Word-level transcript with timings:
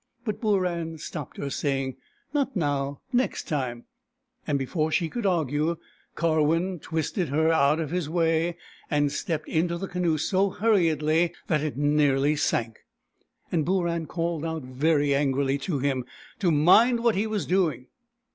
But 0.25 0.41
Booran 0.41 0.99
stopped 0.99 1.37
her, 1.37 1.51
saying," 1.51 1.95
Not 2.33 2.55
now— 2.55 3.01
next 3.13 3.43
time!"— 3.47 3.83
and 4.47 4.57
before 4.57 4.91
she 4.91 5.09
could 5.09 5.27
argue, 5.27 5.75
Karwin 6.15 6.79
twisted 6.81 7.29
her 7.29 7.51
out 7.51 7.79
of 7.79 7.91
his 7.91 8.09
way, 8.09 8.57
and 8.89 9.11
stepped 9.11 9.47
into 9.47 9.77
the 9.77 9.87
canoe 9.87 10.17
so 10.17 10.49
hurriedly 10.49 11.35
that 11.45 11.61
it 11.61 11.77
nearly 11.77 12.35
sank, 12.35 12.79
and 13.51 13.63
Booran 13.63 14.07
called 14.07 14.43
out 14.43 14.63
very 14.63 15.09
angi 15.09 15.39
ily 15.41 15.57
to 15.59 15.77
him 15.77 16.05
to 16.39 16.49
mind 16.49 17.01
what 17.03 17.13
he 17.13 17.27
was 17.27 17.45
doing. 17.45 17.85